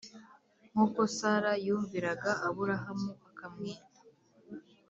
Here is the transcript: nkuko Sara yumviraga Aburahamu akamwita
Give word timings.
nkuko 0.71 0.99
Sara 1.17 1.51
yumviraga 1.65 2.31
Aburahamu 2.47 3.11
akamwita 3.29 3.99